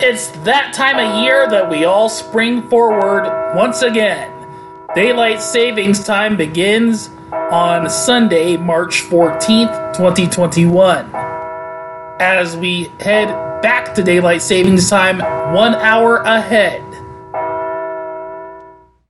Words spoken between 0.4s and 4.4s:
that time of year that we all spring forward once again.